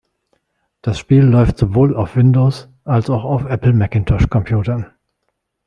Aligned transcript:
Das 0.81 0.97
Spiel 0.97 1.21
läuft 1.25 1.59
sowohl 1.59 1.95
auf 1.95 2.15
Windows- 2.15 2.67
als 2.85 3.11
auch 3.11 3.23
auf 3.23 3.45
Apple-Macintosh-Computern. 3.45 4.87